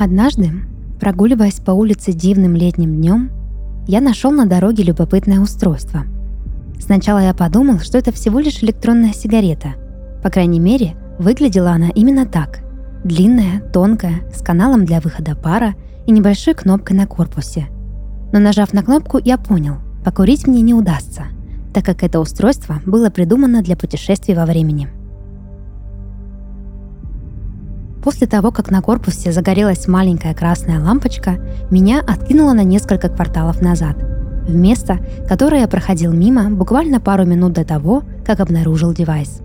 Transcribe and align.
Однажды, 0.00 0.50
прогуливаясь 0.98 1.60
по 1.60 1.72
улице 1.72 2.12
дивным 2.12 2.56
летним 2.56 2.96
днем, 2.96 3.30
я 3.86 4.00
нашел 4.00 4.30
на 4.30 4.46
дороге 4.46 4.82
любопытное 4.82 5.40
устройство. 5.40 6.04
Сначала 6.80 7.18
я 7.18 7.34
подумал, 7.34 7.80
что 7.80 7.98
это 7.98 8.10
всего 8.10 8.40
лишь 8.40 8.62
электронная 8.62 9.12
сигарета. 9.12 9.74
По 10.22 10.30
крайней 10.30 10.58
мере, 10.58 10.94
выглядела 11.18 11.72
она 11.72 11.90
именно 11.90 12.24
так. 12.24 12.60
Длинная, 13.04 13.60
тонкая, 13.74 14.22
с 14.34 14.40
каналом 14.40 14.86
для 14.86 15.02
выхода 15.02 15.36
пара 15.36 15.74
и 16.06 16.12
небольшой 16.12 16.54
кнопкой 16.54 16.96
на 16.96 17.06
корпусе. 17.06 17.66
Но 18.32 18.38
нажав 18.38 18.72
на 18.72 18.82
кнопку, 18.82 19.20
я 19.22 19.36
понял, 19.36 19.80
покурить 20.02 20.46
мне 20.46 20.62
не 20.62 20.72
удастся, 20.72 21.24
так 21.74 21.84
как 21.84 22.02
это 22.02 22.20
устройство 22.20 22.80
было 22.86 23.10
придумано 23.10 23.60
для 23.60 23.76
путешествий 23.76 24.34
во 24.34 24.46
времени– 24.46 24.88
После 28.02 28.26
того, 28.26 28.50
как 28.50 28.70
на 28.70 28.80
корпусе 28.80 29.30
загорелась 29.30 29.86
маленькая 29.86 30.34
красная 30.34 30.80
лампочка, 30.80 31.38
меня 31.70 32.00
откинуло 32.00 32.54
на 32.54 32.64
несколько 32.64 33.08
кварталов 33.08 33.60
назад, 33.60 33.96
в 34.48 34.54
место, 34.54 34.98
которое 35.28 35.62
я 35.62 35.68
проходил 35.68 36.12
мимо 36.12 36.50
буквально 36.50 36.98
пару 37.00 37.26
минут 37.26 37.52
до 37.52 37.64
того, 37.64 38.02
как 38.24 38.40
обнаружил 38.40 38.94
девайс. 38.94 39.42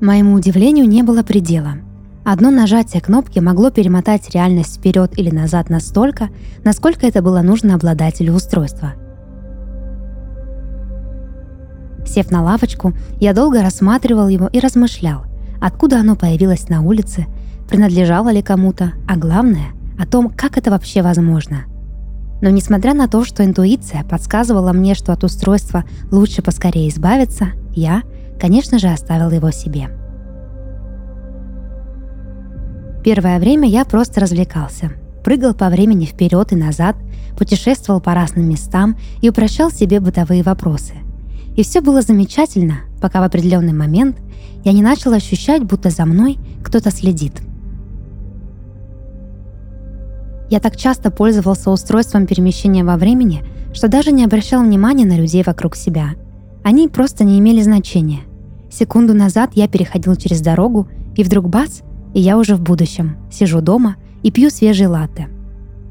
Моему 0.00 0.34
удивлению 0.34 0.86
не 0.86 1.02
было 1.02 1.22
предела. 1.22 1.74
Одно 2.24 2.50
нажатие 2.50 3.00
кнопки 3.00 3.38
могло 3.38 3.70
перемотать 3.70 4.30
реальность 4.34 4.76
вперед 4.76 5.18
или 5.18 5.30
назад 5.30 5.70
настолько, 5.70 6.28
насколько 6.62 7.06
это 7.06 7.22
было 7.22 7.40
нужно 7.40 7.74
обладателю 7.74 8.34
устройства. 8.34 8.94
Сев 12.06 12.30
на 12.30 12.42
лавочку, 12.42 12.92
я 13.18 13.32
долго 13.32 13.62
рассматривал 13.62 14.28
его 14.28 14.46
и 14.46 14.60
размышлял, 14.60 15.24
откуда 15.60 16.00
оно 16.00 16.16
появилось 16.16 16.68
на 16.68 16.82
улице, 16.82 17.26
принадлежало 17.68 18.30
ли 18.30 18.42
кому-то, 18.42 18.92
а 19.08 19.16
главное– 19.16 19.68
о 19.98 20.06
том, 20.06 20.30
как 20.30 20.56
это 20.56 20.70
вообще 20.70 21.02
возможно. 21.02 21.64
Но 22.40 22.50
несмотря 22.50 22.94
на 22.94 23.08
то, 23.08 23.24
что 23.24 23.44
интуиция 23.44 24.04
подсказывала 24.04 24.72
мне, 24.72 24.94
что 24.94 25.12
от 25.12 25.24
устройства 25.24 25.84
лучше 26.10 26.40
поскорее 26.40 26.88
избавиться, 26.88 27.48
я, 27.74 28.02
конечно 28.40 28.78
же, 28.78 28.88
оставил 28.88 29.30
его 29.30 29.50
себе. 29.50 29.88
Первое 33.02 33.40
время 33.40 33.68
я 33.68 33.84
просто 33.84 34.20
развлекался. 34.20 34.92
Прыгал 35.24 35.54
по 35.54 35.68
времени 35.68 36.04
вперед 36.04 36.52
и 36.52 36.56
назад, 36.56 36.96
путешествовал 37.36 38.00
по 38.00 38.14
разным 38.14 38.48
местам 38.48 38.96
и 39.20 39.28
упрощал 39.28 39.70
себе 39.70 39.98
бытовые 39.98 40.42
вопросы. 40.42 40.94
И 41.58 41.64
все 41.64 41.80
было 41.80 42.02
замечательно, 42.02 42.82
пока 43.00 43.20
в 43.20 43.24
определенный 43.24 43.72
момент 43.72 44.16
я 44.64 44.70
не 44.70 44.80
начал 44.80 45.12
ощущать, 45.12 45.64
будто 45.64 45.90
за 45.90 46.04
мной 46.04 46.38
кто-то 46.62 46.92
следит. 46.92 47.32
Я 50.50 50.60
так 50.60 50.76
часто 50.76 51.10
пользовался 51.10 51.72
устройством 51.72 52.28
перемещения 52.28 52.84
во 52.84 52.96
времени, 52.96 53.42
что 53.74 53.88
даже 53.88 54.12
не 54.12 54.24
обращал 54.24 54.62
внимания 54.62 55.04
на 55.04 55.16
людей 55.16 55.42
вокруг 55.44 55.74
себя. 55.74 56.10
Они 56.62 56.86
просто 56.86 57.24
не 57.24 57.40
имели 57.40 57.60
значения. 57.60 58.20
Секунду 58.70 59.12
назад 59.12 59.50
я 59.54 59.66
переходил 59.66 60.14
через 60.14 60.40
дорогу, 60.40 60.86
и 61.16 61.24
вдруг 61.24 61.48
бац, 61.48 61.80
и 62.14 62.20
я 62.20 62.38
уже 62.38 62.54
в 62.54 62.60
будущем, 62.60 63.16
сижу 63.32 63.60
дома 63.62 63.96
и 64.22 64.30
пью 64.30 64.50
свежие 64.50 64.86
латте. 64.86 65.26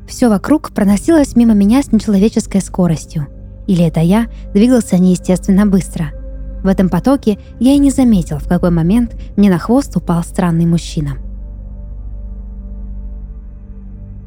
Все 0.08 0.30
вокруг 0.30 0.70
проносилось 0.72 1.36
мимо 1.36 1.54
меня 1.54 1.84
с 1.84 1.92
нечеловеческой 1.92 2.62
скоростью. 2.62 3.28
Или 3.68 3.86
это 3.86 4.00
я 4.00 4.28
двигался 4.54 4.98
неестественно 4.98 5.66
быстро– 5.68 6.12
в 6.64 6.68
этом 6.68 6.90
потоке 6.90 7.38
я 7.60 7.74
и 7.74 7.78
не 7.78 7.92
заметил, 7.92 8.40
в 8.40 8.48
какой 8.48 8.72
момент 8.72 9.16
мне 9.36 9.50
на 9.50 9.58
хвост 9.58 9.96
упал 9.96 10.24
странный 10.24 10.66
мужчина. 10.66 11.18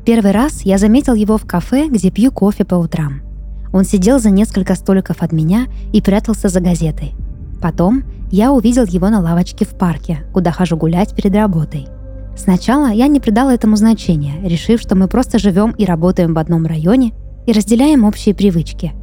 Первый 0.07 0.33
раз 0.33 0.63
я 0.63 0.79
заметил 0.79 1.15
его 1.15 1.37
в 1.37 1.45
кафе, 1.45 1.89
где 1.89 2.11
пью 2.11 2.33
кофе 2.33 2.65
по 2.65 2.77
утрам. 2.77 3.21
Он 3.73 3.85
сидел 3.85 4.19
за 4.19 4.31
несколько 4.31 4.75
столиков 4.75 5.23
от 5.23 5.33
меня 5.33 5.67
и 5.93 6.01
прятался 6.01 6.49
за 6.49 6.61
газетой. 6.61 7.13
Потом 7.61 8.05
я 8.31 8.53
увидел 8.53 8.87
его 8.87 9.11
на 9.11 9.21
лавочке 9.21 9.65
в 9.65 9.77
парке, 9.77 10.25
куда 10.33 10.51
хожу 10.51 10.77
гулять 10.77 11.15
перед 11.15 11.35
работой. 11.35 11.89
Сначала 12.37 12.91
я 12.91 13.07
не 13.07 13.21
придал 13.21 13.51
этому 13.51 13.77
значения, 13.77 14.41
решив, 14.43 14.81
что 14.81 14.97
мы 14.97 15.09
просто 15.09 15.39
живем 15.39 15.73
и 15.73 15.85
работаем 15.85 16.33
в 16.33 16.39
одном 16.39 16.65
районе 16.65 17.13
и 17.47 17.53
разделяем 17.53 18.05
общие 18.05 18.35
привычки– 18.35 18.93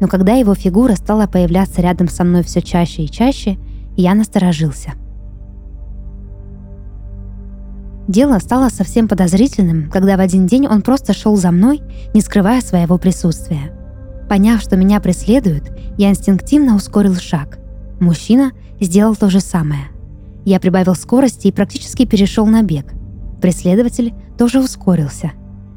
но 0.00 0.08
когда 0.08 0.34
его 0.34 0.54
фигура 0.54 0.94
стала 0.94 1.26
появляться 1.26 1.80
рядом 1.80 2.08
со 2.08 2.24
мной 2.24 2.42
все 2.42 2.60
чаще 2.60 3.04
и 3.04 3.10
чаще, 3.10 3.58
я 3.96 4.14
насторожился. 4.14 4.92
Дело 8.06 8.38
стало 8.38 8.68
совсем 8.68 9.08
подозрительным, 9.08 9.90
когда 9.90 10.16
в 10.16 10.20
один 10.20 10.46
день 10.46 10.66
он 10.66 10.82
просто 10.82 11.12
шел 11.12 11.36
за 11.36 11.50
мной, 11.50 11.82
не 12.14 12.20
скрывая 12.20 12.60
своего 12.60 12.98
присутствия. 12.98 13.72
Поняв, 14.28 14.60
что 14.60 14.76
меня 14.76 15.00
преследуют, 15.00 15.72
я 15.96 16.10
инстинктивно 16.10 16.76
ускорил 16.76 17.16
шаг. 17.16 17.58
Мужчина 17.98 18.52
сделал 18.80 19.16
то 19.16 19.30
же 19.30 19.40
самое. 19.40 19.86
Я 20.44 20.60
прибавил 20.60 20.94
скорости 20.94 21.48
и 21.48 21.52
практически 21.52 22.04
перешел 22.04 22.46
на 22.46 22.62
бег. 22.62 22.92
Преследователь 23.40 24.14
тоже 24.38 24.60
ускорился. 24.60 25.32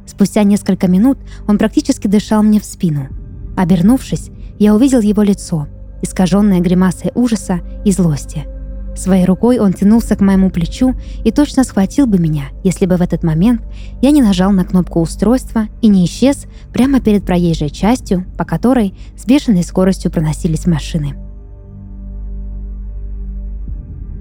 Спустя 0.05 0.43
несколько 0.43 0.87
минут 0.87 1.17
он 1.47 1.57
практически 1.57 2.07
дышал 2.07 2.43
мне 2.43 2.59
в 2.59 2.65
спину– 2.65 3.07
Обернувшись, 3.59 4.31
я 4.57 4.73
увидел 4.73 5.01
его 5.01 5.21
лицо, 5.21 5.67
искаженное 6.01 6.61
гримасой 6.61 7.11
ужаса 7.13 7.59
и 7.83 7.91
злости. 7.91 8.47
Своей 8.95 9.25
рукой 9.25 9.59
он 9.59 9.73
тянулся 9.73 10.15
к 10.15 10.21
моему 10.21 10.49
плечу 10.49 10.95
и 11.25 11.31
точно 11.31 11.65
схватил 11.65 12.07
бы 12.07 12.19
меня, 12.19 12.45
если 12.63 12.85
бы 12.85 12.95
в 12.95 13.01
этот 13.01 13.21
момент 13.21 13.61
я 14.01 14.11
не 14.11 14.21
нажал 14.21 14.51
на 14.51 14.63
кнопку 14.63 15.01
устройства 15.01 15.65
и 15.81 15.89
не 15.89 16.05
исчез 16.05 16.45
прямо 16.71 17.01
перед 17.01 17.25
проезжей 17.25 17.69
частью, 17.69 18.23
по 18.37 18.45
которой 18.45 18.97
с 19.17 19.25
бешеной 19.25 19.63
скоростью 19.63 20.09
проносились 20.09 20.65
машины. 20.65 21.15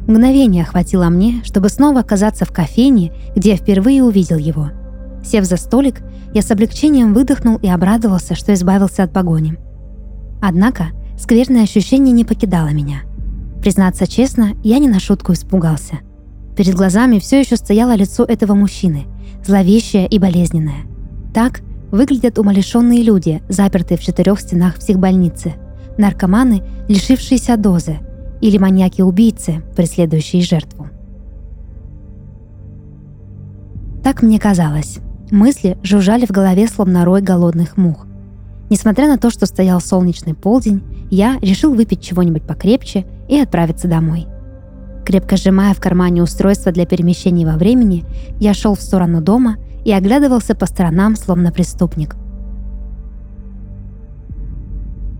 Мгновение 0.09 0.65
хватило 0.65 1.09
мне, 1.11 1.43
чтобы 1.45 1.69
снова 1.69 2.01
оказаться 2.01 2.45
в 2.45 2.51
кофейне, 2.51 3.13
где 3.37 3.51
я 3.51 3.57
впервые 3.57 4.03
увидел 4.03 4.37
его. 4.37 4.71
Сев 5.25 5.45
за 5.45 5.57
столик, 5.57 6.03
я 6.35 6.43
с 6.43 6.51
облегчением 6.51 7.15
выдохнул 7.15 7.57
и 7.57 7.69
обрадовался, 7.69 8.35
что 8.35 8.53
избавился 8.55 9.03
от 9.03 9.13
погони. 9.13 9.57
Однако 10.41 10.89
скверное 11.19 11.65
ощущение 11.65 12.13
не 12.13 12.25
покидало 12.25 12.69
меня. 12.69 13.03
Признаться 13.61 14.07
честно, 14.07 14.53
я 14.63 14.79
не 14.79 14.89
на 14.89 15.01
шутку 15.01 15.33
испугался. 15.33 15.99
Перед 16.57 16.75
глазами 16.75 17.19
все 17.19 17.41
еще 17.41 17.57
стояло 17.57 17.95
лицо 17.95 18.25
этого 18.25 18.55
мужчины, 18.55 19.07
зловещее 19.45 20.07
и 20.07 20.19
болезненное. 20.19 20.87
Так 21.35 21.61
выглядят 21.91 22.39
умалишенные 22.39 23.03
люди, 23.03 23.43
запертые 23.49 23.99
в 23.99 24.03
четырех 24.03 24.41
стенах 24.41 24.77
психбольницы, 24.77 25.55
наркоманы, 25.97 26.63
лишившиеся 26.89 27.57
дозы, 27.57 27.99
или 28.41 28.59
маньяки-убийцы, 28.59 29.63
преследующие 29.75 30.43
жертву. 30.43 30.89
Так 34.03 34.23
мне 34.23 34.39
казалось. 34.39 35.01
Мысли 35.31 35.77
жужжали 35.83 36.25
в 36.25 36.31
голове, 36.31 36.67
словно 36.69 37.05
рой 37.05 37.21
голодных 37.21 37.77
мух. 37.77 38.07
Несмотря 38.71 39.09
на 39.09 39.19
то, 39.19 39.31
что 39.31 39.45
стоял 39.47 39.81
солнечный 39.81 40.35
полдень, 40.35 40.83
я 41.11 41.39
решил 41.41 41.75
выпить 41.75 42.03
чего-нибудь 42.03 42.47
покрепче 42.47 43.05
и 43.29 43.39
отправиться 43.39 43.89
домой. 43.89 44.27
Крепко 45.05 45.37
сжимая 45.37 45.75
в 45.75 45.81
кармане 45.81 46.23
устройство 46.23 46.73
для 46.73 46.87
перемещения 46.87 47.47
во 47.47 47.57
времени, 47.57 48.05
я 48.41 48.55
шел 48.55 48.75
в 48.75 48.81
сторону 48.81 49.21
дома 49.21 49.57
и 49.85 49.93
оглядывался 49.93 50.55
по 50.55 50.67
сторонам, 50.67 51.17
словно 51.17 51.53
преступник. 51.53 52.17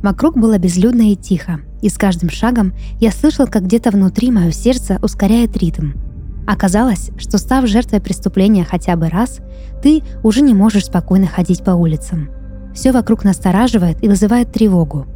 Вокруг 0.03 0.39
было 0.39 0.59
безлюдно 0.59 1.13
и 1.13 1.17
тихо, 1.17 1.61
и 1.83 1.89
с 1.89 1.99
каждым 1.99 2.31
шагом 2.31 2.73
я 3.01 3.11
слышал, 3.11 3.47
как 3.47 3.65
где-то 3.65 3.91
внутри 3.91 4.31
мое 4.31 4.53
сердце 4.53 4.99
ускоряет 5.03 5.57
ритм– 5.57 5.93
Оказалось, 6.49 7.11
что 7.19 7.37
став 7.37 7.67
жертвой 7.67 8.01
преступления 8.01 8.65
хотя 8.65 8.97
бы 8.97 9.11
раз, 9.11 9.41
ты 9.83 10.03
уже 10.23 10.41
не 10.41 10.55
можешь 10.55 10.87
спокойно 10.87 11.27
ходить 11.27 11.63
по 11.63 11.73
улицам. 11.73 12.31
Все 12.75 12.91
вокруг 12.91 13.23
настораживает 13.23 14.03
и 14.03 14.09
вызывает 14.09 14.51
тревогу. 14.51 15.07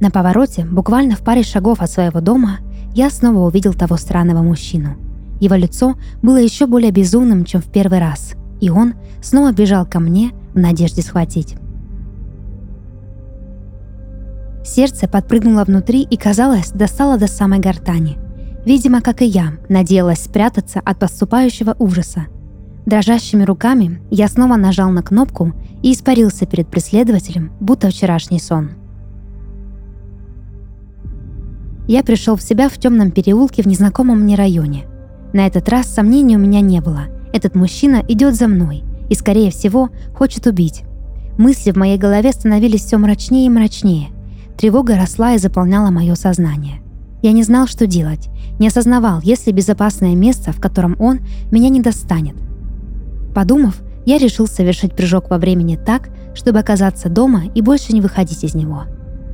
На 0.00 0.10
повороте, 0.10 0.64
буквально 0.64 1.14
в 1.14 1.20
паре 1.20 1.44
шагов 1.44 1.80
от 1.80 1.88
своего 1.88 2.20
дома, 2.20 2.58
я 2.94 3.10
снова 3.10 3.46
увидел 3.46 3.74
того 3.74 3.96
странного 3.96 4.42
мужчину. 4.42 4.96
Его 5.38 5.54
лицо 5.54 5.94
было 6.20 6.38
еще 6.38 6.66
более 6.66 6.90
безумным, 6.90 7.44
чем 7.44 7.62
в 7.62 7.70
первый 7.70 8.00
раз, 8.00 8.32
и 8.60 8.70
он 8.70 8.94
снова 9.22 9.52
бежал 9.52 9.86
ко 9.86 10.00
мне 10.00 10.32
в 10.52 10.58
надежде 10.58 11.02
схватить. 11.02 11.54
Сердце 14.64 15.06
подпрыгнуло 15.06 15.62
внутри 15.62 16.02
и, 16.02 16.16
казалось, 16.16 16.72
достало 16.72 17.18
до 17.18 17.28
самой 17.28 17.60
гортани– 17.60 18.18
Видимо, 18.64 19.00
как 19.00 19.22
и 19.22 19.26
я, 19.26 19.54
надеялась 19.68 20.24
спрятаться 20.24 20.80
от 20.80 20.98
поступающего 20.98 21.74
ужаса. 21.78 22.26
Дрожащими 22.86 23.44
руками 23.44 24.00
я 24.10 24.28
снова 24.28 24.56
нажал 24.56 24.90
на 24.90 25.02
кнопку 25.02 25.52
и 25.82 25.92
испарился 25.92 26.46
перед 26.46 26.68
преследователем, 26.68 27.52
будто 27.60 27.88
вчерашний 27.88 28.40
сон. 28.40 28.72
Я 31.86 32.02
пришел 32.04 32.36
в 32.36 32.42
себя 32.42 32.68
в 32.68 32.78
темном 32.78 33.10
переулке 33.10 33.62
в 33.62 33.66
незнакомом 33.66 34.20
мне 34.20 34.36
районе. 34.36 34.84
На 35.32 35.46
этот 35.46 35.68
раз 35.68 35.86
сомнений 35.86 36.36
у 36.36 36.40
меня 36.40 36.60
не 36.60 36.80
было. 36.80 37.06
Этот 37.32 37.54
мужчина 37.54 38.02
идет 38.08 38.34
за 38.34 38.48
мной 38.48 38.84
и, 39.08 39.14
скорее 39.14 39.50
всего, 39.50 39.90
хочет 40.14 40.46
убить. 40.46 40.82
Мысли 41.38 41.70
в 41.70 41.76
моей 41.76 41.98
голове 41.98 42.32
становились 42.32 42.84
все 42.84 42.98
мрачнее 42.98 43.46
и 43.46 43.50
мрачнее. 43.50 44.08
Тревога 44.56 44.96
росла 44.96 45.34
и 45.34 45.38
заполняла 45.38 45.90
мое 45.90 46.14
сознание. 46.14 46.82
Я 47.22 47.32
не 47.32 47.42
знал, 47.42 47.66
что 47.66 47.86
делать, 47.86 48.28
не 48.60 48.68
осознавал, 48.68 49.20
есть 49.22 49.48
ли 49.48 49.52
безопасное 49.52 50.14
место, 50.14 50.52
в 50.52 50.60
котором 50.60 50.94
он 51.00 51.20
меня 51.50 51.68
не 51.70 51.80
достанет. 51.80 52.36
Подумав, 53.34 53.80
я 54.06 54.18
решил 54.18 54.46
совершить 54.46 54.94
прыжок 54.94 55.30
во 55.30 55.38
времени 55.38 55.76
так, 55.76 56.10
чтобы 56.34 56.60
оказаться 56.60 57.08
дома 57.08 57.44
и 57.54 57.62
больше 57.62 57.92
не 57.92 58.00
выходить 58.00 58.44
из 58.44 58.54
него. 58.54 58.84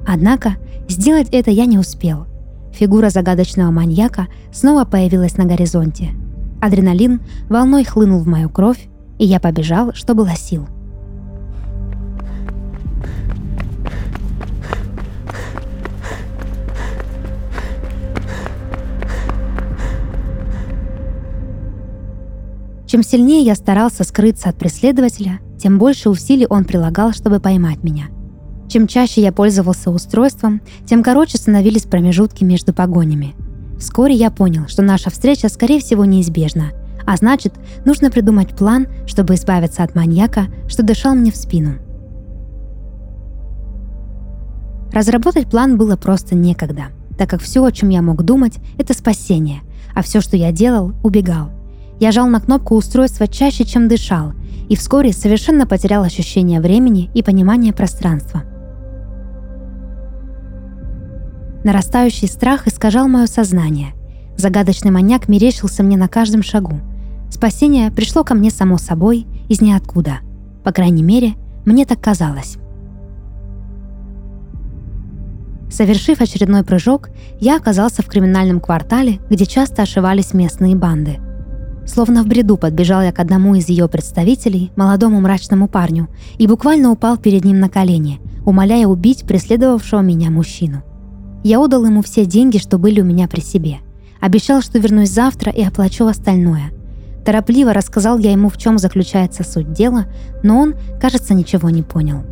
Однако 0.07 0.57
сделать 0.89 1.29
это 1.33 1.51
я 1.51 1.67
не 1.67 1.79
успел. 1.79 2.27
Фигура 2.73 3.11
загадочного 3.11 3.71
маньяка 3.71 4.29
снова 4.53 4.85
появилась 4.85 5.37
на 5.37 5.45
горизонте. 5.45 6.11
Адреналин 6.61 7.21
волной 7.49 7.85
хлынул 7.85 8.21
в 8.21 8.27
мою 8.27 8.49
кровь, 8.49 8.89
и 9.19 9.25
я 9.25 9.41
побежал, 9.41 9.93
что 9.95 10.15
было 10.15 10.31
сил. 10.37 10.67
Чем 22.87 23.03
сильнее 23.03 23.43
я 23.43 23.57
старался 23.57 24.05
скрыться 24.05 24.49
от 24.49 24.57
преследователя, 24.57 25.41
тем 25.59 25.79
больше 25.79 26.09
усилий 26.09 26.47
он 26.49 26.65
прилагал, 26.65 27.13
чтобы 27.13 27.41
поймать 27.41 27.83
меня. 27.83 28.05
Чем 28.69 28.87
чаще 28.87 29.23
я 29.23 29.33
пользовался 29.33 29.91
устройством, 29.91 30.61
тем 30.87 31.03
короче 31.03 31.37
становились 31.37 31.83
промежутки 31.83 32.45
между 32.45 32.73
погонями. 32.73 33.35
Вскоре 33.79 34.15
я 34.15 34.31
понял, 34.31 34.69
что 34.69 34.83
наша 34.83 35.11
встреча, 35.11 35.49
скорее 35.49 35.81
всего, 35.81 36.05
неизбежна, 36.05 36.73
а 37.05 37.17
значит, 37.17 37.55
нужно 37.85 38.11
придумать 38.11 38.57
план, 38.57 38.87
чтобы 39.07 39.35
избавиться 39.35 39.83
от 39.83 39.95
маньяка, 39.95 40.47
что 40.69 40.83
дышал 40.83 41.15
мне 41.15 41.31
в 41.31 41.37
спину. 41.37 41.79
Разработать 44.93 45.49
план 45.49 45.77
было 45.77 45.97
просто 45.97 46.35
некогда, 46.35 46.87
так 47.19 47.29
как 47.29 47.43
все, 47.43 47.65
о 47.65 47.73
чем 47.73 47.91
я 47.91 48.01
мог 48.01 48.23
думать, 48.23 48.59
это 48.79 48.95
спасение, 48.95 49.61
а 49.95 50.03
все, 50.03 50.21
что 50.21 50.37
я 50.37 50.53
делал, 50.53 50.93
убегал. 51.03 51.56
Я 51.99 52.13
жал 52.13 52.27
на 52.27 52.41
кнопку 52.41 52.75
устройства 52.75 53.27
чаще, 53.27 53.65
чем 53.65 53.89
дышал, 53.89 54.33
и 54.69 54.77
вскоре 54.77 55.13
совершенно 55.13 55.67
потерял 55.67 56.03
ощущение 56.03 56.61
времени 56.61 57.11
и 57.15 57.23
понимание 57.23 57.73
пространства. 57.73 58.43
Нарастающий 61.65 62.29
страх 62.29 62.69
искажал 62.69 63.09
мое 63.09 63.27
сознание. 63.27 63.95
Загадочный 64.37 64.91
маньяк 64.91 65.29
мерещился 65.29 65.83
мне 65.83 65.97
на 65.97 66.07
каждом 66.07 66.43
шагу. 66.43 66.81
Спасение 67.31 67.91
пришло 67.91 68.25
ко 68.25 68.35
мне 68.35 68.51
само 68.51 68.77
собой, 68.77 69.27
из 69.49 69.63
ниоткуда. 69.63 70.19
По 70.65 70.73
крайней 70.73 71.03
мере, 71.03 71.33
мне 71.65 71.87
так 71.87 72.01
казалось. 72.01 72.59
Совершив 75.71 76.21
очередной 76.21 76.63
прыжок, 76.63 77.09
я 77.41 77.57
оказался 77.57 78.03
в 78.03 78.07
криминальном 78.07 78.61
квартале, 78.61 79.19
где 79.31 79.47
часто 79.47 79.83
ошивались 79.83 80.35
местные 80.35 80.77
банды– 80.77 81.19
Словно 81.87 82.25
в 82.25 82.27
бреду 82.27 82.57
подбежал 82.57 83.01
я 83.01 83.13
к 83.13 83.21
одному 83.21 83.55
из 83.55 83.69
ее 83.69 83.89
представителей, 83.89 84.73
молодому 84.75 85.21
мрачному 85.21 85.69
парню, 85.69 86.09
и 86.37 86.49
буквально 86.49 86.91
упал 86.91 87.17
перед 87.17 87.45
ним 87.45 87.61
на 87.61 87.69
колени, 87.69 88.21
умоляя 88.45 88.87
убить 88.87 89.25
преследовавшего 89.25 90.01
меня 90.01 90.31
мужчину. 90.31 90.83
Я 91.45 91.61
отдал 91.61 91.87
ему 91.87 92.03
все 92.03 92.27
деньги, 92.27 92.59
что 92.59 92.79
были 92.79 93.01
у 93.01 93.05
меня 93.05 93.29
при 93.29 93.41
себе. 93.41 93.79
Обещал, 94.21 94.63
что 94.63 94.81
вернусь 94.81 95.11
завтра 95.11 95.53
и 95.53 95.63
оплачу 95.63 96.07
остальное. 96.07 96.73
Торопливо 97.25 97.73
рассказал 97.73 98.19
я 98.19 98.33
ему, 98.33 98.49
в 98.49 98.57
чем 98.57 98.79
заключается 98.79 99.45
суть 99.45 99.73
дела, 99.73 100.07
но 100.43 100.59
он, 100.59 100.75
кажется, 101.01 101.35
ничего 101.35 101.71
не 101.71 101.83
понял. 101.83 102.23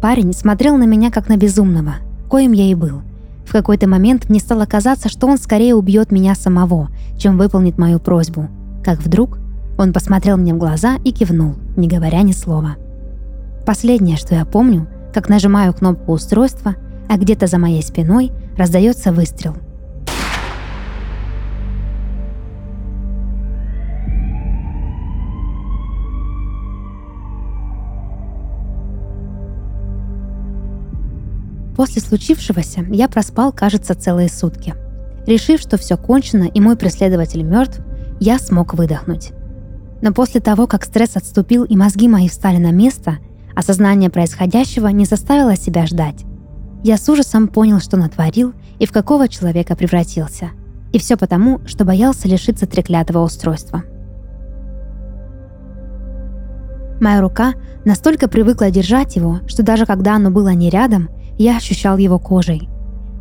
Парень 0.00 0.32
смотрел 0.32 0.76
на 0.76 0.84
меня 0.84 1.10
как 1.10 1.28
на 1.28 1.36
безумного, 1.36 1.96
коим 2.28 2.52
я 2.52 2.70
и 2.70 2.74
был– 2.74 3.02
в 3.46 3.52
какой-то 3.52 3.88
момент 3.88 4.28
мне 4.28 4.40
стало 4.40 4.66
казаться, 4.66 5.08
что 5.08 5.26
он 5.26 5.38
скорее 5.38 5.74
убьет 5.74 6.10
меня 6.10 6.34
самого, 6.34 6.88
чем 7.18 7.38
выполнит 7.38 7.78
мою 7.78 8.00
просьбу. 8.00 8.48
Как 8.82 9.00
вдруг 9.00 9.38
он 9.78 9.92
посмотрел 9.92 10.36
мне 10.36 10.54
в 10.54 10.58
глаза 10.58 10.96
и 11.04 11.12
кивнул, 11.12 11.54
не 11.76 11.88
говоря 11.88 12.22
ни 12.22 12.32
слова. 12.32 12.76
Последнее, 13.66 14.16
что 14.16 14.34
я 14.34 14.44
помню, 14.44 14.88
как 15.12 15.28
нажимаю 15.28 15.72
кнопку 15.74 16.12
устройства, 16.12 16.76
а 17.08 17.16
где-то 17.16 17.46
за 17.46 17.58
моей 17.58 17.82
спиной 17.82 18.32
раздается 18.56 19.12
выстрел– 19.12 19.56
После 31.76 32.00
случившегося 32.00 32.84
я 32.90 33.08
проспал, 33.08 33.52
кажется, 33.52 33.94
целые 33.94 34.28
сутки. 34.28 34.74
Решив, 35.26 35.60
что 35.60 35.76
все 35.76 35.96
кончено 35.96 36.44
и 36.44 36.60
мой 36.60 36.76
преследователь 36.76 37.42
мертв, 37.42 37.80
я 38.20 38.38
смог 38.38 38.74
выдохнуть. 38.74 39.32
Но 40.02 40.12
после 40.12 40.40
того, 40.40 40.66
как 40.66 40.84
стресс 40.84 41.16
отступил 41.16 41.64
и 41.64 41.76
мозги 41.76 42.08
мои 42.08 42.28
встали 42.28 42.58
на 42.58 42.70
место, 42.70 43.18
осознание 43.56 44.10
происходящего 44.10 44.88
не 44.88 45.04
заставило 45.04 45.56
себя 45.56 45.86
ждать. 45.86 46.24
Я 46.82 46.98
с 46.98 47.08
ужасом 47.08 47.48
понял, 47.48 47.80
что 47.80 47.96
натворил 47.96 48.52
и 48.78 48.86
в 48.86 48.92
какого 48.92 49.28
человека 49.28 49.74
превратился. 49.74 50.50
И 50.92 50.98
все 50.98 51.16
потому, 51.16 51.60
что 51.66 51.84
боялся 51.84 52.28
лишиться 52.28 52.66
треклятого 52.66 53.24
устройства. 53.24 53.82
Моя 57.00 57.20
рука 57.20 57.54
настолько 57.84 58.28
привыкла 58.28 58.70
держать 58.70 59.16
его, 59.16 59.40
что 59.46 59.62
даже 59.62 59.86
когда 59.86 60.14
оно 60.14 60.30
было 60.30 60.50
не 60.50 60.70
рядом, 60.70 61.08
я 61.38 61.56
ощущал 61.56 61.98
его 61.98 62.18
кожей. 62.18 62.68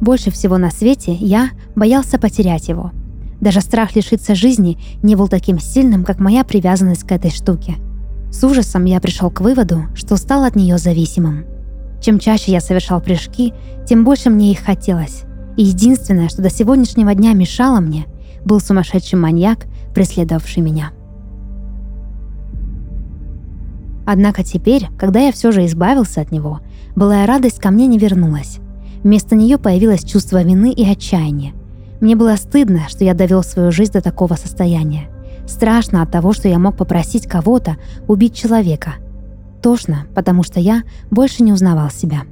Больше 0.01 0.31
всего 0.31 0.57
на 0.57 0.69
свете 0.69 1.13
я 1.13 1.49
боялся 1.75 2.19
потерять 2.19 2.67
его. 2.67 2.91
Даже 3.39 3.61
страх 3.61 3.95
лишиться 3.95 4.35
жизни 4.35 4.77
не 5.01 5.15
был 5.15 5.27
таким 5.27 5.59
сильным, 5.59 6.03
как 6.03 6.19
моя 6.19 6.43
привязанность 6.43 7.03
к 7.03 7.11
этой 7.11 7.31
штуке. 7.31 7.75
С 8.31 8.43
ужасом 8.43 8.85
я 8.85 8.99
пришел 8.99 9.29
к 9.29 9.41
выводу, 9.41 9.83
что 9.95 10.17
стал 10.17 10.43
от 10.43 10.55
нее 10.55 10.77
зависимым. 10.77 11.45
Чем 12.01 12.19
чаще 12.19 12.51
я 12.51 12.61
совершал 12.61 12.99
прыжки, 12.99 13.53
тем 13.87 14.03
больше 14.03 14.29
мне 14.29 14.51
их 14.51 14.59
хотелось. 14.59 15.23
И 15.55 15.63
единственное, 15.63 16.29
что 16.29 16.41
до 16.41 16.49
сегодняшнего 16.49 17.13
дня 17.13 17.33
мешало 17.33 17.79
мне, 17.79 18.05
был 18.43 18.59
сумасшедший 18.59 19.19
маньяк, 19.19 19.67
преследовавший 19.93 20.63
меня. 20.63 20.91
Однако 24.05 24.43
теперь, 24.43 24.87
когда 24.97 25.21
я 25.21 25.31
все 25.31 25.51
же 25.51 25.65
избавился 25.65 26.21
от 26.21 26.31
него, 26.31 26.59
былая 26.95 27.25
радость 27.25 27.59
ко 27.59 27.71
мне 27.71 27.87
не 27.87 27.97
вернулась. 27.97 28.59
Вместо 29.03 29.35
нее 29.35 29.57
появилось 29.57 30.03
чувство 30.03 30.41
вины 30.43 30.71
и 30.71 30.89
отчаяния. 30.89 31.53
Мне 31.99 32.15
было 32.15 32.35
стыдно, 32.35 32.81
что 32.89 33.03
я 33.03 33.13
довел 33.13 33.43
свою 33.43 33.71
жизнь 33.71 33.93
до 33.93 34.01
такого 34.01 34.35
состояния. 34.35 35.09
Страшно 35.47 36.01
от 36.01 36.11
того, 36.11 36.33
что 36.33 36.47
я 36.47 36.59
мог 36.59 36.77
попросить 36.77 37.27
кого-то 37.27 37.77
убить 38.07 38.35
человека. 38.35 38.95
Тошно, 39.61 40.07
потому 40.15 40.43
что 40.43 40.59
я 40.59 40.83
больше 41.11 41.43
не 41.43 41.53
узнавал 41.53 41.89
себя. 41.89 42.23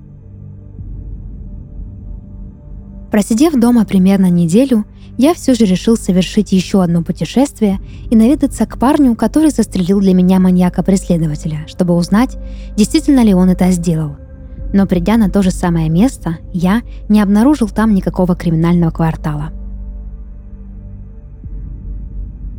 Просидев 3.11 3.53
дома 3.59 3.83
примерно 3.83 4.29
неделю, 4.29 4.85
я 5.17 5.33
все 5.33 5.53
же 5.53 5.65
решил 5.65 5.97
совершить 5.97 6.53
еще 6.53 6.81
одно 6.81 7.03
путешествие 7.03 7.79
и 8.09 8.15
наведаться 8.15 8.65
к 8.65 8.79
парню, 8.79 9.15
который 9.15 9.51
застрелил 9.51 9.99
для 9.99 10.13
меня 10.13 10.39
маньяка-преследователя, 10.39 11.67
чтобы 11.67 11.95
узнать, 11.95 12.37
действительно 12.77 13.21
ли 13.21 13.33
он 13.33 13.49
это 13.49 13.69
сделал. 13.71 14.15
Но 14.73 14.85
придя 14.85 15.17
на 15.17 15.29
то 15.29 15.41
же 15.41 15.51
самое 15.51 15.89
место, 15.89 16.37
я 16.53 16.81
не 17.09 17.21
обнаружил 17.21 17.67
там 17.67 17.93
никакого 17.93 18.35
криминального 18.35 18.91
квартала. 18.91 19.51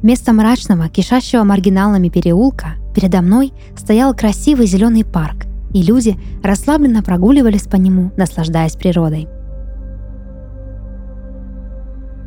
Вместо 0.02 0.32
мрачного, 0.32 0.88
кишащего 0.88 1.44
маргиналами 1.44 2.08
переулка, 2.08 2.74
передо 2.94 3.22
мной 3.22 3.52
стоял 3.76 4.14
красивый 4.14 4.66
зеленый 4.66 5.04
парк, 5.04 5.46
и 5.72 5.82
люди 5.82 6.18
расслабленно 6.42 7.02
прогуливались 7.02 7.62
по 7.62 7.76
нему, 7.76 8.10
наслаждаясь 8.16 8.76
природой– 8.76 9.28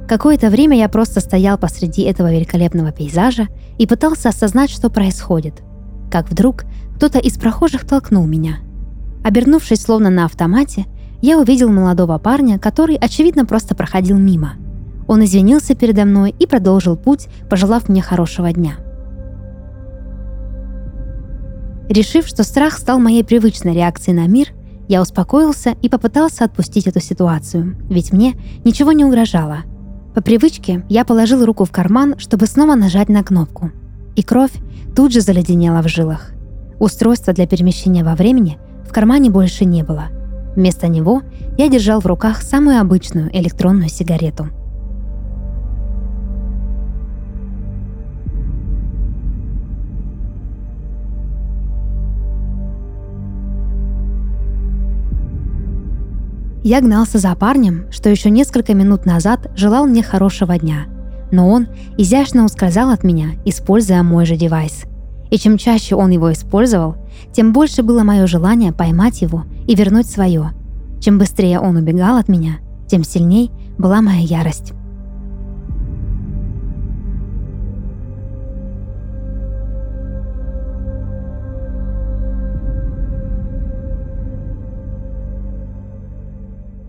Какое-то 0.07 0.51
время 0.51 0.77
я 0.77 0.87
просто 0.87 1.19
стоял 1.19 1.57
посреди 1.57 2.03
этого 2.03 2.31
великолепного 2.31 2.91
пейзажа 2.91 3.47
и 3.79 3.87
пытался 3.87 4.29
осознать, 4.29 4.69
что 4.69 4.89
происходит. 4.91 5.63
Как 6.11 6.29
вдруг 6.29 6.65
кто-то 6.95 7.17
из 7.17 7.37
прохожих 7.37 7.87
толкнул 7.87 8.25
меня. 8.25 8.59
Обернувшись 9.25 9.81
словно 9.81 10.11
на 10.11 10.25
автомате, 10.25 10.85
я 11.21 11.39
увидел 11.39 11.69
молодого 11.69 12.19
парня, 12.19 12.59
который, 12.59 12.95
очевидно, 12.95 13.45
просто 13.45 13.73
проходил 13.73 14.19
мимо. 14.19 14.53
Он 15.07 15.23
извинился 15.23 15.73
передо 15.73 16.05
мной 16.05 16.35
и 16.37 16.45
продолжил 16.45 16.95
путь, 16.95 17.27
пожелав 17.49 17.89
мне 17.89 18.03
хорошего 18.03 18.51
дня. 18.51 18.73
Решив, 21.89 22.27
что 22.27 22.43
страх 22.43 22.77
стал 22.77 22.99
моей 22.99 23.23
привычной 23.23 23.73
реакцией 23.73 24.15
на 24.15 24.27
мир, 24.27 24.49
я 24.87 25.01
успокоился 25.01 25.75
и 25.81 25.89
попытался 25.89 26.45
отпустить 26.45 26.85
эту 26.85 26.99
ситуацию, 26.99 27.75
ведь 27.89 28.13
мне 28.13 28.35
ничего 28.63 28.91
не 28.91 29.03
угрожало– 29.05 29.63
По 30.15 30.21
привычке 30.21 30.85
я 30.87 31.03
положил 31.03 31.43
руку 31.43 31.65
в 31.65 31.71
карман, 31.71 32.15
чтобы 32.17 32.45
снова 32.45 32.75
нажать 32.75 33.09
на 33.09 33.21
кнопку. 33.21 33.71
И 34.15 34.23
кровь 34.23 34.53
тут 34.95 35.11
же 35.11 35.19
заледенела 35.19 35.81
в 35.81 35.89
жилах. 35.89 36.31
Устройства 36.79 37.33
для 37.33 37.45
перемещения 37.45 38.01
во 38.01 38.15
времени 38.15 38.57
в 38.87 38.93
кармане 38.93 39.29
больше 39.29 39.65
не 39.65 39.83
было. 39.83 40.05
Вместо 40.55 40.87
него 40.87 41.21
я 41.57 41.67
держал 41.67 41.99
в 41.99 42.05
руках 42.05 42.41
самую 42.41 42.79
обычную 42.79 43.29
электронную 43.35 43.89
сигарету– 43.89 44.49
Я 56.65 56.81
гнался 56.81 57.19
за 57.19 57.35
парнем, 57.35 57.85
что 57.91 58.09
еще 58.09 58.31
несколько 58.31 58.73
минут 58.73 59.05
назад 59.05 59.51
желал 59.55 59.85
мне 59.85 60.01
хорошего 60.01 60.57
дня. 60.57 60.87
Но 61.31 61.47
он 61.47 61.67
изящно 61.95 62.43
ускользал 62.43 62.89
от 62.89 63.03
меня, 63.03 63.33
используя 63.45 64.01
мой 64.01 64.25
же 64.25 64.35
девайс. 64.35 64.85
И 65.29 65.37
чем 65.37 65.59
чаще 65.59 65.93
он 65.93 66.09
его 66.09 66.33
использовал, 66.33 66.95
тем 67.33 67.53
больше 67.53 67.83
было 67.83 68.03
мое 68.03 68.27
желание 68.27 68.71
поймать 68.71 69.21
его 69.21 69.43
и 69.67 69.75
вернуть 69.75 70.07
свое. 70.07 70.51
Чем 70.99 71.17
быстрее 71.17 71.59
он 71.59 71.75
убегал 71.75 72.17
от 72.17 72.27
меня, 72.27 72.57
тем 72.87 73.03
сильней 73.03 73.51
была 73.77 74.01
моя 74.01 74.21
ярость. 74.21 74.73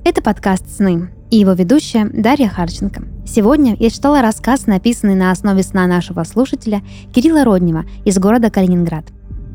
Это 0.05 0.23
подкаст 0.23 0.65
«Сны» 0.71 1.11
и 1.31 1.37
его 1.37 1.53
ведущая 1.53 2.05
Дарья 2.05 2.49
Харченко. 2.49 3.03
Сегодня 3.27 3.77
я 3.79 3.91
читала 3.91 4.23
рассказ, 4.23 4.67
написанный 4.67 5.17
на 5.17 5.33
основе 5.33 5.65
сна 5.65 5.89
нашего 5.89 6.23
слушателя 6.23 6.81
Кирилла 7.13 7.43
Роднева 7.43 7.85
из 8.05 8.17
города 8.19 8.49
Калининград. 8.49 9.07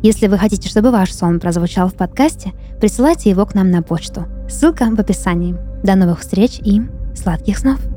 Если 0.01 0.27
вы 0.27 0.39
хотите, 0.39 0.67
чтобы 0.67 0.89
ваш 0.91 1.13
сон 1.13 1.39
прозвучал 1.39 1.87
в 1.87 1.93
подкасте, 1.93 2.53
присылайте 2.79 3.29
его 3.29 3.45
к 3.45 3.53
нам 3.53 3.69
на 3.69 3.83
почту. 3.83 4.25
Ссылка 4.49 4.85
в 4.85 4.99
описании. 4.99 5.55
До 5.83 5.95
новых 5.95 6.21
встреч 6.21 6.59
и 6.59 6.81
сладких 7.15 7.59
снов! 7.59 7.90